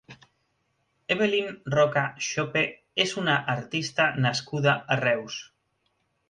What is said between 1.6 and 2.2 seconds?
Roca